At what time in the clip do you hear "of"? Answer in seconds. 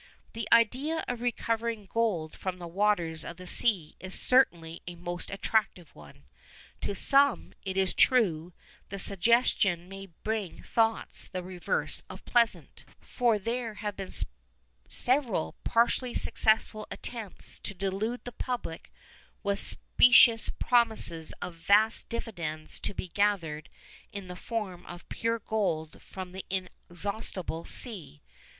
1.07-1.21, 3.23-3.37, 12.09-12.25, 21.43-21.53, 24.87-25.07